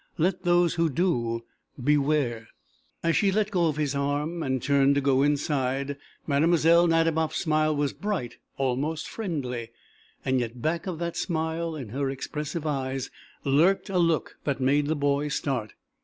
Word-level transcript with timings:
Let 0.17 0.41
those 0.41 0.73
who 0.73 0.89
do 0.89 1.43
beware!" 1.79 2.47
As 3.03 3.15
she 3.15 3.31
let 3.31 3.51
go 3.51 3.67
of 3.67 3.77
his 3.77 3.93
arm 3.93 4.41
and 4.41 4.59
turned 4.59 4.95
to 4.95 4.99
go 5.01 5.21
inside, 5.21 5.95
Mlle. 6.25 6.87
Nadiboff's 6.87 7.37
smile 7.37 7.75
was 7.75 7.93
bright, 7.93 8.37
almost 8.57 9.07
friendly. 9.07 9.69
Yet 10.25 10.59
back 10.59 10.87
of 10.87 10.97
that 10.97 11.15
smile, 11.17 11.75
in 11.75 11.89
her 11.89 12.09
expressive 12.09 12.65
eyes, 12.65 13.11
lurked 13.43 13.91
a 13.91 13.99
look 13.99 14.39
that 14.43 14.59
made 14.59 14.87
the 14.87 14.95
boy 14.95 15.27
start. 15.27 15.73